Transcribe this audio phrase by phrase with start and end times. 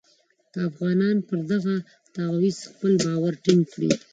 [0.51, 1.75] که افغانان پر دغه
[2.13, 3.91] تعویض خپل باور ټینګ کړي.